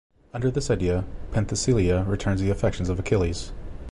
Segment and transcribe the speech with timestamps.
[0.33, 3.51] Under this idea, Penthesilea returns the affections of Achilles.